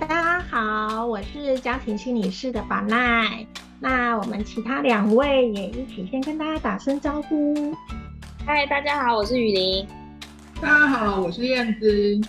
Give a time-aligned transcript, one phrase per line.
[0.00, 3.44] 大家好，我是家庭心理师的宝奈。
[3.80, 7.74] 那我们其他两位也一起先跟大家打声招呼。
[8.46, 9.86] 嗨，大家好，我是雨林。
[10.62, 12.20] 大家好，我是燕子。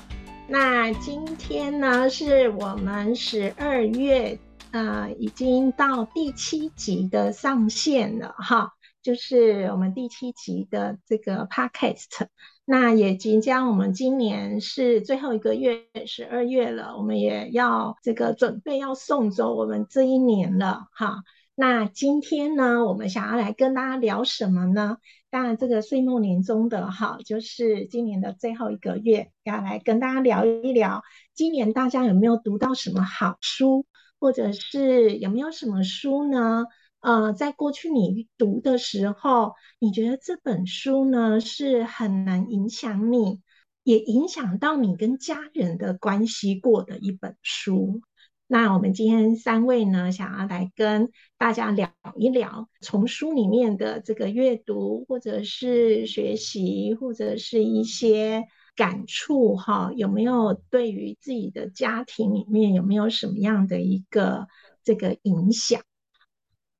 [0.47, 4.39] 那今天呢，是我们十二月
[4.71, 8.73] 呃，已经到第七集的上线了哈，
[9.03, 12.25] 就是我们第七集的这个 podcast。
[12.71, 21.23] 那也即将我们今年是最后一个月，十二月了，我们也要这个准备要送走我们这一年了哈。
[21.55, 24.97] 那今天呢，我们想要来跟大家聊什么呢？
[25.31, 31.01] 当然，这个岁末年终的哈，就是今年的最后一个月，要来跟大家聊一聊，
[31.33, 33.87] 今年大家有没有读到什么好书，
[34.19, 36.65] 或者是有没有什么书呢？
[37.01, 43.39] 呃，在过去你读的时候，你觉得这本书呢是很难影响你，
[43.83, 48.01] 也影响到你跟家人的关系过的一本书。
[48.47, 64.47] 那我们今天三位呢，想要来跟大家聊一聊，从书里面的这个阅读，或者是学习，或者是一些感触，哈，有没有对于自己的家庭里面有没有什么样的一个
[64.83, 65.81] 这个影响？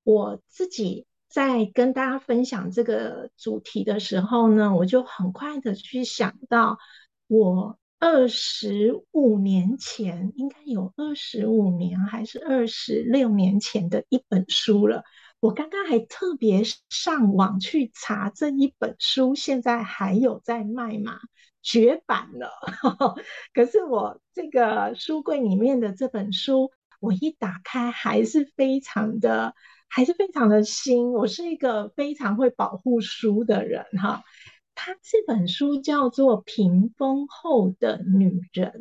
[0.10, 6.80] 我自己在跟大家分享这个主题的时候呢，我就很快的去想到，
[7.28, 15.04] 我二十五年前，应该有二十五年还是二十六年前的一本书了。
[15.40, 21.20] 我刚刚还特别上网去查这一本书，现在还有在卖吗？
[21.62, 22.50] 绝版了。
[23.54, 29.54] 可是我这个书柜里面的这本书，我一打开还是非常的。
[29.90, 31.12] 还是非常的新。
[31.12, 34.24] 我是一个非常会保护书的人哈。
[34.76, 38.72] 他这本书叫做《屏风后的女人》，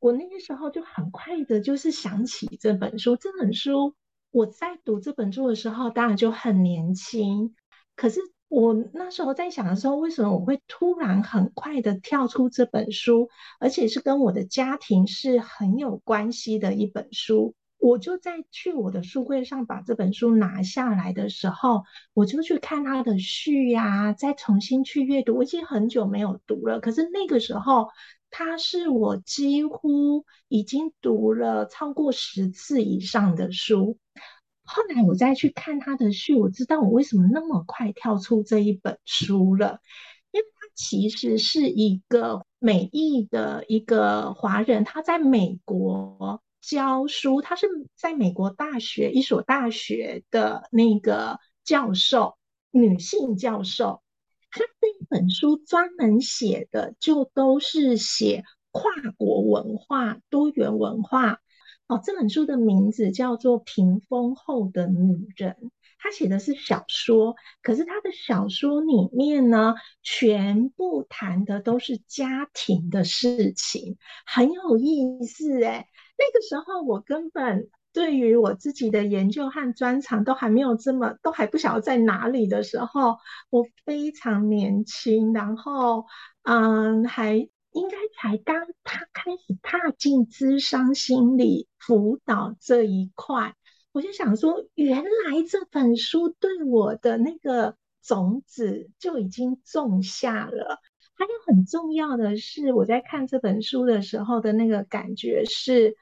[0.00, 3.14] 我那个时候就很快的，就是想起这本书。
[3.14, 3.94] 这本书
[4.32, 7.54] 我在读这本书的时候，当然就很年轻。
[7.94, 13.28] 可是我那时候在想的时候，为什么我会突然很快的跳出这本书，
[13.60, 17.54] 而且是跟我的家庭是很有关系的一本书？
[17.78, 25.36] 我就在去我的书柜上把这本书拿下来的时候，我就去看它的序呀，再重新去阅读。
[25.36, 27.88] 我已经很久没有读了，可是那个时候，
[28.30, 33.96] 它是我几乎已经读了超过十次以上的书。
[34.64, 39.80] 后来我再去看它的序，我知道我为什么那么快跳出这一本书了，
[40.32, 46.42] 因为它其实是一个美裔的一个华人，他在美国。
[46.60, 52.36] 教书，他是在美国大学一所大学的那个教授，
[52.70, 54.02] 女性教授。
[54.50, 61.40] 他这一本书专门写的就都是写跨国文化、多元文化。
[61.86, 65.56] 哦，这本书的名字叫做《屏风后的女人》。
[66.00, 75.88] 他写的是小说，可是他的小说里面呢，全部谈的都是家庭的事情，很有意思哎。
[76.18, 83.18] 那个时候，我根本对于我自己的研究和专长都还没有这么，都还不晓得在哪里的时候，
[83.50, 86.06] 我非常年轻，然后，
[86.42, 93.54] 嗯，还应该才刚他开始踏进智商心理辅导这一块，
[93.92, 100.80] 我就想说，原来这本书对我的那个种子就已经种下了。
[101.18, 105.96] 还有很重要的是，我在看这本书的时候的那个感觉是，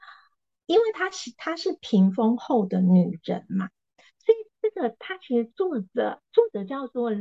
[0.67, 3.69] 因为她是她是屏风后的女人嘛，
[4.23, 7.11] 所以这个她其实作者作者叫做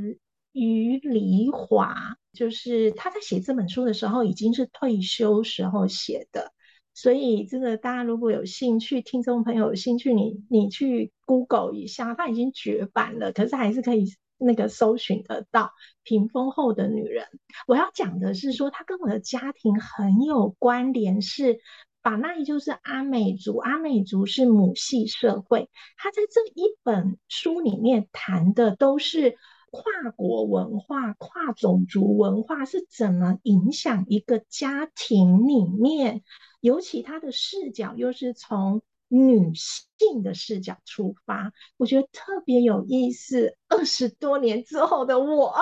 [0.52, 6.52] 于黎华，就是他在写这本书的时候已经是退休时候写的，
[6.92, 14.14] 所以这个大家如果有兴趣，听众朋友有兴趣，你你去 Google 一下，他已经绝版了，可是还是可以。
[14.38, 15.72] 那个搜寻得到
[16.02, 17.26] 屏风后的女人，
[17.66, 21.22] 我要讲的是说，她跟我的家庭很有关联。
[21.22, 21.58] 是
[22.02, 25.70] 法那，就是阿美族，阿美族是母系社会。
[25.96, 29.36] 她在这一本书里面谈的都是
[29.70, 36.22] 跨国文化、跨种族文化是怎么影响一个家庭里面，
[36.60, 38.82] 尤其她的视角又是从。
[39.08, 43.56] 女性的视角出发，我觉得特别有意思。
[43.68, 45.54] 二十多年之后的我，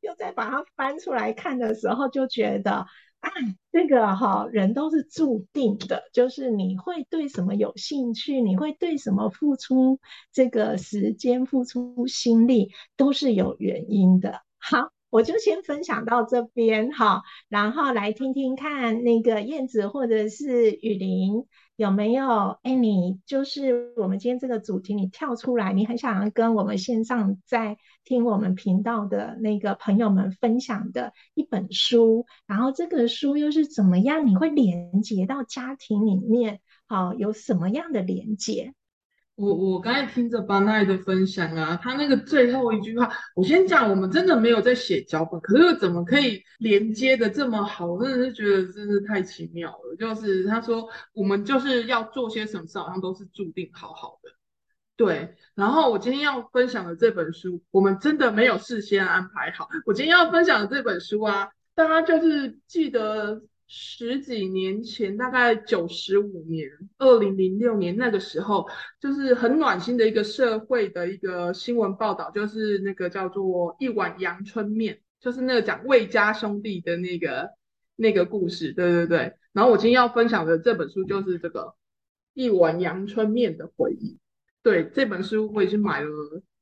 [0.00, 2.86] 又在把它翻出来看的时候，就觉得，
[3.20, 3.30] 哎，
[3.72, 9.98] 这个哈人都是注定的，就是你会对什么有兴趣，你会对什么付出
[10.32, 14.42] 这个时间、付出心力，都是有原因的。
[14.58, 21.44] 好，我就先分享到这边哈，然后来听听看那个燕子或者是雨林
[21.76, 34.26] 有没有，哎，你就是我们今天这个主题，你跳出来，你很想要跟我们线上在听我们频道的那个朋友们分享的一本书，然后这个书又是怎么样？
[34.26, 38.72] 你会连接到家庭里面，好，有什么样的连接？
[39.34, 47.86] 我我刚才听着巴奈的分享啊，他那个最后一句话，我先讲，我们真的没有在写脚本，可是怎么可以连接的这么好？
[47.86, 49.96] 我真的是觉得真是太奇妙了。
[49.98, 54.30] 就是他说我们就是要做些什么事，好像都是注定好好的。
[54.96, 59.68] 对，然后我今天要分享的这本书，我们真的没有事先安排好。
[59.86, 63.42] 我今天要分享的这本书啊，大家就是记得。
[63.74, 68.68] 十几年前，大概九十五年，二零零六年那个时候，
[69.00, 77.48] 就是很暖心的一个社会的一个新闻报道，就是那个叫做一碗阳春面，就是那个讲魏家兄弟的那个
[77.96, 79.32] 那个故事，对对对。
[79.54, 81.74] 然后我今天要分享的这本书就是这个
[82.34, 84.18] 一碗阳春面的回忆。
[84.62, 86.10] 对这本书，我已经买了，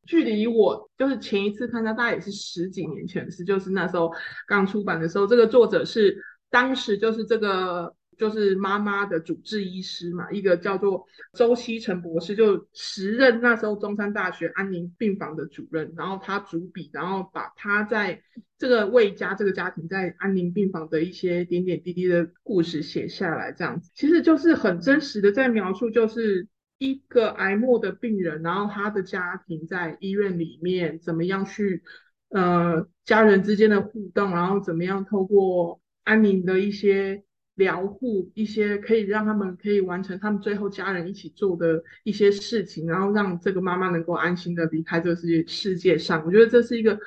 [0.07, 4.13] 距离我就是前一次看到，大概也是十几年前的事，就是那时候
[4.47, 6.17] 刚出版的时候，这个作者是。
[6.51, 18.21] 当时就是这个，就是妈妈的主治医师嘛，一个叫做周希成博士，就时任那时候中山大学安宁病房的主任，然后他主笔，然后把他在
[18.59, 26.49] 这个魏家这个家庭在安宁病房的一些点点滴滴的故事写下来，这样子，其实就是很真实的在描述，就是
[26.79, 31.83] 一个癌末的病人，然后他的家庭在医院里面怎么样去，
[32.29, 35.80] 呃，家人之间的互动，然后怎么样透过。
[36.05, 37.23] 安宁的一些
[37.57, 46.25] 疗护，一些可以让他们可以完成他们最后家人一起做的一些事情，然后让这个妈妈能够安心的离开这个世界世界上。
[46.25, 46.99] 我觉得这是一个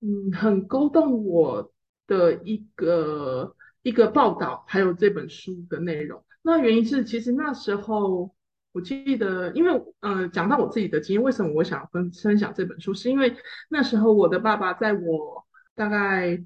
[0.00, 1.72] 嗯很勾动我
[2.06, 6.22] 的一个一个报道，还有这本书的内容。
[6.42, 8.34] 那原因是其实那时候
[8.72, 13.34] 我记得，因为呃讲到我自己的经验，为什么我想分分享这本书，是因为
[13.70, 16.44] 那时候我的爸爸在我大概。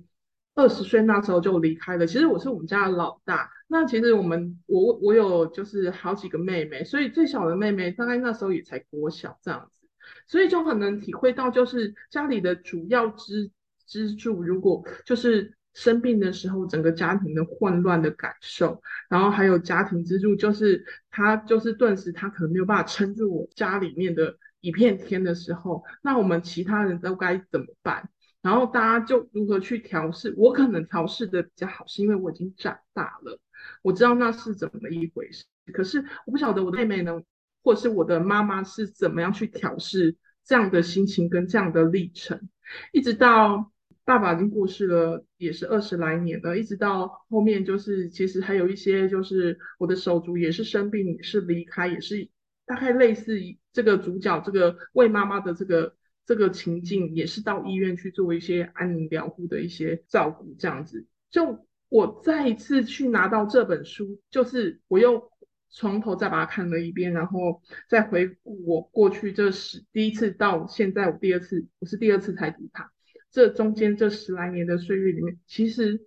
[0.54, 2.06] 二十岁那时候就离开了。
[2.06, 3.50] 其实我是我们家的老大。
[3.66, 9.88] 那其实我们我我有就是好几个妹妹，所以最小的妹妹大概那时候也才国小这样子，
[10.28, 13.50] 所以就很能体会到就是家里的主要支
[13.86, 28.08] 支柱，如果就是生病的时候，整个家庭的混乱的感受，然后还有家庭支柱，就是他就是顿时他可能没有办法撑住我家里面的一片天的时候，那我们其他人都该怎么办？
[28.44, 30.34] 然后大家就如何去调试？
[30.36, 33.40] 我可能调试的比较好，是因为我已经长大了，
[33.80, 35.46] 我知道那是怎么一回事。
[35.72, 37.22] 可是我不晓得我的妹妹呢，
[37.62, 40.14] 或是我的妈妈是怎么样去调试
[40.44, 42.38] 这样的心情跟这样的历程。
[42.92, 43.72] 一直到
[44.04, 46.58] 爸爸已经过世了，也是二十来年了。
[46.58, 52.28] 一直到后面，就是其实还有一些，就是我的手足也是生病，也是离开，也是
[52.66, 55.96] 大概类似于这个主角这个为妈妈的这个。
[56.26, 61.06] 这个情境也是到医院去做一些安宁疗护的一些照顾，这样子。
[61.30, 65.30] 就我再一次去拿到这本书，就是我又
[65.68, 67.60] 从头再把它看了一遍，然后
[67.90, 72.90] 再回顾我过去这十第一次到现在我第二次，我是第二次才读它。
[73.30, 76.06] 这中间这十来年的岁月里面，其实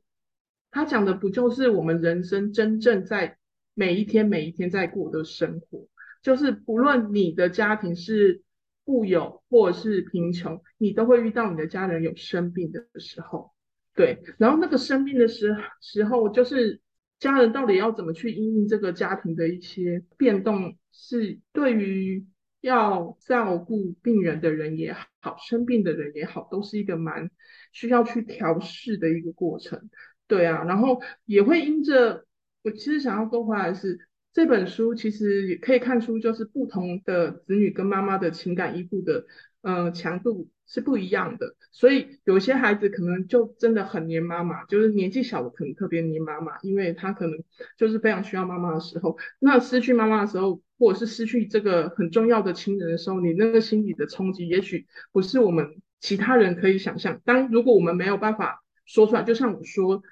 [0.71, 3.37] 他讲的不就是我们人生真正在
[3.75, 5.87] 每一天每一天在过的生活？
[6.23, 8.41] 就是不论你的家庭是。
[8.87, 13.51] 富有或者是贫穷，你都会遇到你的家人有生病的时候，
[13.93, 14.23] 对。
[14.37, 16.79] 然后那个生病的时时候，就是
[17.19, 22.25] 家人到底要怎么去应应这个家庭的一些变动，是对于
[22.61, 27.29] 要照顾病人的人也好，生病的人也好，都是一个蛮
[27.73, 29.89] 需要去调试的一个过程。
[30.27, 32.25] 对啊，然后也会因着
[32.63, 34.07] 我其实想要勾回来是。
[34.37, 39.25] 这本书其实也可以看出，就是不同的子女跟妈妈的情感依附的，
[39.63, 41.55] 呃，强度是不一样的。
[41.71, 47.39] 所以有些孩子可能就真的很黏妈妈，就是年纪小的可能特别黏妈妈，因为他可能
[47.79, 49.17] 就是非常需要妈妈的时候。
[49.39, 57.19] 那失去妈妈的时候，或者是失去这个很重要的亲人的时候，你那个心理的冲击，也许不是我们其他人可以想象。
[57.25, 60.03] 当如果我们没有办法说出来，就像我说。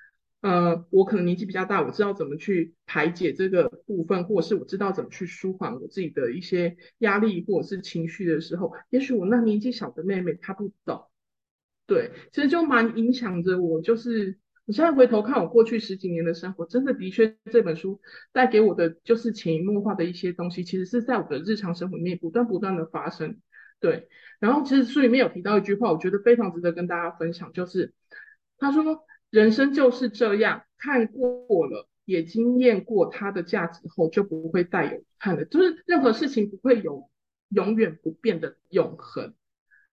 [0.45, 11.07] 呃，我可能年纪比较大，我知道怎么去排解这个部分，或者是我知道怎么去舒缓我自己的一些压力或者是情绪的时候，也许我那年纪小的妹妹她不懂，
[11.87, 13.81] 对，其实就蛮影响着我。
[13.81, 14.37] 就是
[14.67, 17.99] 我现在回头看我过去十几年的生活，真的的确这本书
[18.31, 23.39] 带给我的就是潜移默化的一些东西，其实是在我的日常生活里面不断不断的发生。
[23.79, 24.09] 对，
[24.39, 27.95] 然后其实书里面有提到一句话，我觉得非常值得跟大家分享，就是
[28.59, 29.03] 他说
[29.35, 37.09] 人生就是这样，看过了，也经验过它的价值后，就不会带有遗憾的，就是任何事情不会有
[37.49, 39.33] 永远不变的永恒。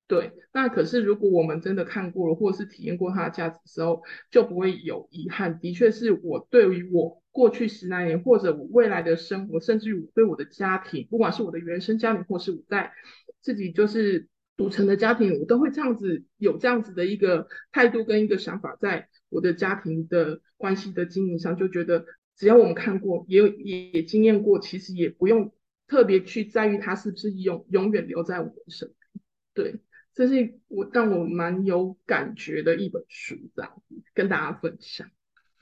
[0.06, 5.58] 对，那可是如果我们真的看过了，或者是体验过它的价值时候，就不会有遗憾。
[5.58, 12.92] 的确是我对于我过去十来年，或者我未来的生活，甚至于我对我的家庭，不管是我的原生家庭，或是我在
[13.40, 22.04] 自己就是组成的家庭，我都会这样子有这样子的一个态度跟一个想法，在我的家庭的关系的经营上，就觉得
[22.36, 25.52] 只要我们看过，也有也经验过，其实也不用
[25.88, 29.24] 特别去在意它是不是永永远留在我们身边。
[29.54, 29.80] 对。
[30.14, 35.08] 这是我让我蛮有感觉的一本书，这样子跟大家分享。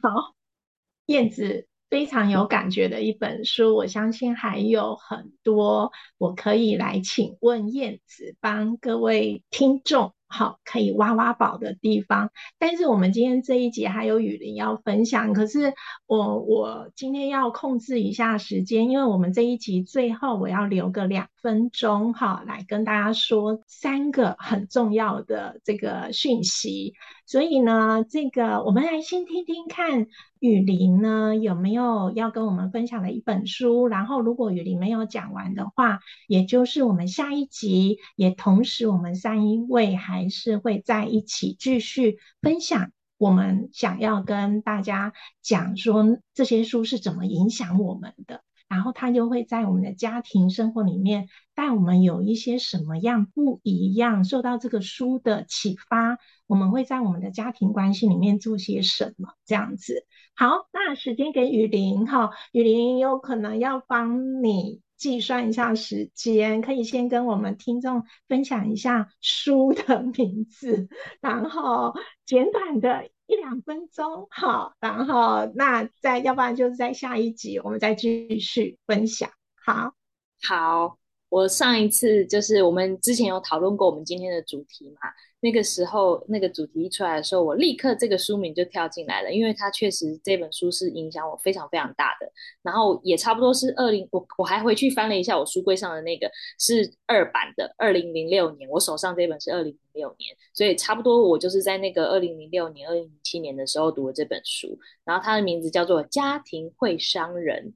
[0.03, 0.35] 好，
[1.07, 10.15] 燕子非常有感觉的一本书，我相信还有很多我可以来请问燕子帮各位听众。
[10.33, 12.31] 好，可以挖挖宝的地方。
[12.57, 15.75] 但是我们今天这一节还有雨林要分享，可是
[16.07, 26.95] 我我今天要控制一下时间，因为我们这一集最后我要留个两分钟，哈，来跟大家说三个很重要的这个讯息。
[27.31, 30.09] 所以呢，这个我们来先听听看
[30.41, 33.87] 雨林呢有没有要跟我们分享的一本书。
[33.87, 48.43] 然后，如果雨林没有讲完的话，也就是我们下一集，也同时我们三一位还是会在一起继续分享我们想要跟大家讲说这些书是怎么影响我们的。
[48.71, 56.19] 然后，他又会在我们的家庭生活里面带我们有一些什么样不一样，受到这个书的启发。
[56.47, 59.31] 我们会在我们的家庭关系里面做些什么？
[59.45, 70.89] 这样子，好，那时间给雨林哈，雨林有可能要帮你计算一下时间，可以先跟我们听众分享一下书的名字，
[71.21, 79.31] 然后简短的一两分钟，好，然后那再要不然就是在下一集我们再继续分享，
[79.65, 79.95] 好，
[80.43, 85.01] 好，我上一次就是我们之前有讨论过我们今天的主题嘛。
[85.43, 92.31] 那个时候，那个主题一出来的时候，我立刻这个书名就跳进来了，因为它确实这本书是影响我非常非常大的。
[92.63, 104.79] 然后也差不多是二零，我我还回去翻了一下我书柜上的那个是二版的，二零零六年，我手上这本是二零零六年，所以差不多我就是在那个二零零六年、二零零七年的时候读了这本书。
[105.07, 107.69] 然后它的名字叫做《家庭会伤人》，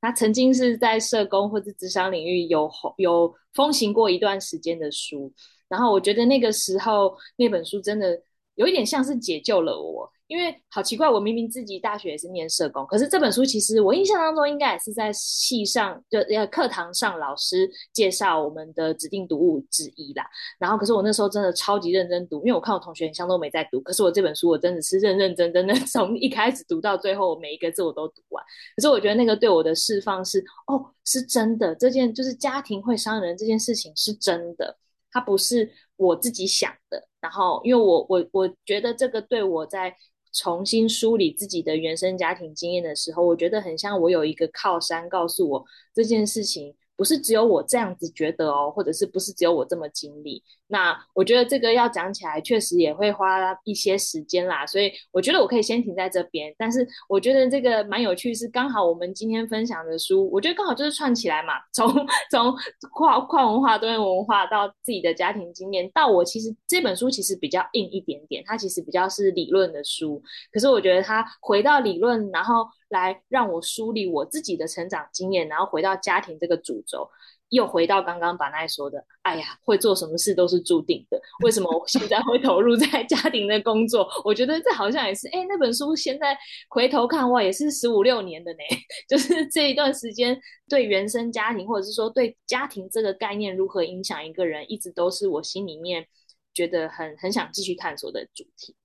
[0.00, 5.30] 它曾经是在社工或者职商领域有有风行过一段时间的书。
[5.72, 8.20] 然后我觉得那个时候那本书真的
[8.56, 16.18] 有一点像是解救了我，因为好奇怪，我明明自己大学也是念社工，可是这本书其实我印象当中应该也是在系上就
[16.50, 20.22] 课堂上老师介绍我们的指定读物之一啦。
[20.58, 28.44] 然后可是我那时候真的超级认真读，因为我看我同学很像都没在读，可是我这本书我真的是认认真真的 从一开始读到最后每一个字我都读完。
[28.76, 34.76] 可是我觉得那个对我的释放是哦是真的，这件就是家庭会伤人这件事情是真的。
[35.12, 39.94] 它不是我自己想的，然后因为我我我觉得这个对我在
[40.32, 45.64] 重新梳理自己的原生家庭经验的时候，我觉得很像我有一个靠山告诉我
[45.94, 46.74] 这件事情。
[47.02, 50.40] 不是只有我这样子觉得哦，或者是不是只有我这么经历？
[50.68, 54.64] 那我觉得这个要讲起来，确实也会花一些时间啦。
[54.64, 56.54] 所以我觉得我可以先停在这边。
[56.56, 61.54] 但是我觉得这个蛮有趣，是刚好我们今天分享的书，我觉得刚好就是串起来嘛。
[61.72, 61.92] 从
[62.30, 62.54] 从
[62.92, 70.22] 跨跨文化、多元文化到自己的家庭经验，到我其实这本书其实比较硬一点点，它其实比较是理论的书。
[70.52, 72.64] 可是我觉得它回到理论，然后。
[72.92, 77.10] 来让我梳理我自己的成长经验，然后回到家庭这个主轴，
[77.48, 81.20] 又回到刚刚把奈说的，哎呀，会做什么事都是注定的。
[81.42, 84.08] 为什么我现在会投入在家庭的工作？
[84.24, 88.58] 我觉得这好像也是，哎，那本书现在回头看哇，也是十五六年的呢。
[89.08, 96.06] 就是这一段时间，对原生家庭，或者是说对家庭这个概念如何影响一个人，一直都是我心里面
[96.54, 98.76] 觉得很很想继续探索的主题。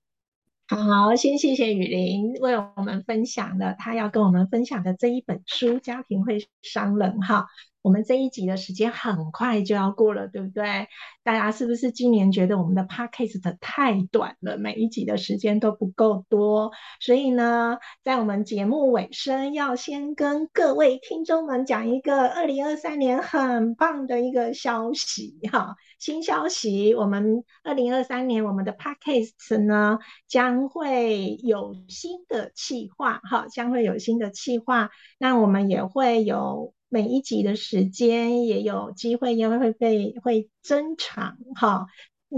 [0.70, 7.46] 好，先谢谢雨林为我们分享的，他要跟我们分享的这一本书《家庭会伤人》哈。
[7.80, 10.88] 我们这一集的时间很快就要过了，对不对？
[11.22, 16.72] 大家是不是今年觉得我们的 podcast 太短了，每一集的时间都不够多？
[17.00, 36.74] 所以呢，在我们节目尾声，要先跟各位听众们讲一个二零二三年很棒的一个消息哈，新消息，我们二零二三年我们的 podcast 呢将会有新的企划哈，将会有新的企划，那我们也会有。
[36.88, 41.86] 每一集的时间也有机会，因为会被会增长哈，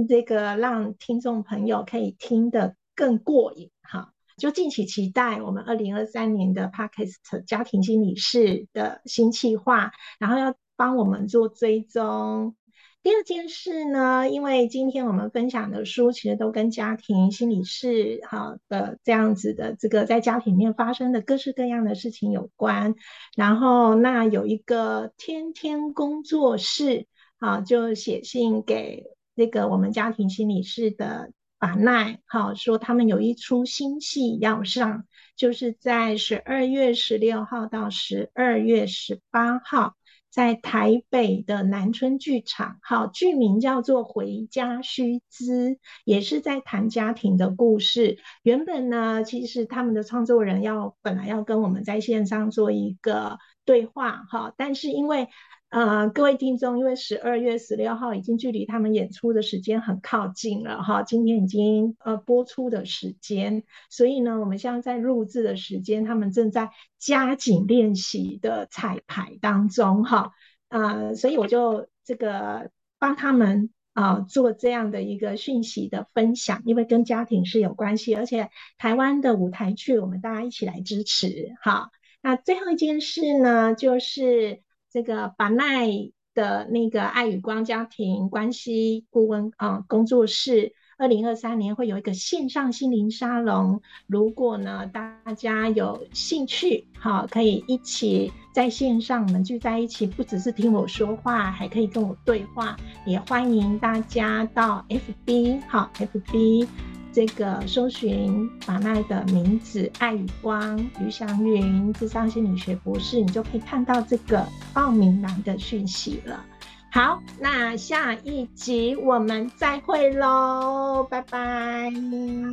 [0.09, 4.13] 这个让听众朋友可以听得更过瘾哈。
[4.37, 12.57] 就敬请期待我们二零二三年的 Podcast 家庭心理室的新计划，然后要帮我们做追踪。
[13.03, 22.95] 第二件事呢，因为今天我们分享的书其实都跟家庭心理室哈的这样子的这个在家庭里面发生的各式各样的事情有关。
[23.35, 27.07] 然后那有一个天天工作室
[27.39, 29.05] 啊，就写信给
[29.35, 39.97] 那个我们家庭心理室的法奈，好说他们有一出新戏要上，就是在十二月十六号到十二月十八号。
[40.31, 45.71] 在台北的南村剧场，好，剧名叫做《回家须知》，
[46.05, 48.19] 也是在谈家庭的故事。
[48.43, 55.29] 原本呢，其实他们的创作人要本来要跟我们在线上做一个对话，哈，但是因为
[55.71, 70.33] 呃，各位听众，因为十二月十六号已经距离他们演出的时间很靠近了哈，今天已经呃播出的时间，所以呢，我们现在在录制的时间，他们正在加紧练习的彩排当中哈，
[70.71, 81.93] 啊，所以我就这个帮他们啊做这样的一个讯息的分享，因为跟家庭是有关系，而且台湾的舞台剧，我们大家一起来支持哈。
[82.21, 84.63] 那最后一件事呢，就是。
[84.93, 85.89] 这个巴奈
[86.35, 93.83] 的那个爱与光家庭关系顾问啊工作室，二零二三年会有一个线上心灵沙龙。
[94.07, 102.77] 如果呢大家有兴趣，好，可以一起在线上我们聚在一起，不只是听我说话，还可以跟我对话。
[103.07, 106.67] 也欢迎大家到 FB 好 FB。
[107.13, 116.45] 这个搜寻法奈的名字“爱与光”于祥云智商心理学博士，你就可以看到这个报名栏的讯息了。
[116.93, 121.93] 好，那下一集我们再会喽，拜拜，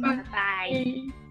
[0.01, 1.26] 拜拜。